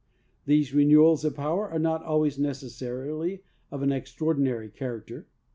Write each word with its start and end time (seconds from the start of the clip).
These 0.47 0.73
renewals 0.73 1.23
of 1.25 1.35
power 1.35 1.69
are 1.69 1.77
not 1.77 2.01
always 2.03 2.39
necessarily 2.39 3.43
of 3.69 3.83
an 3.83 3.91
extraordinary 3.91 4.67
character. 4.71 5.27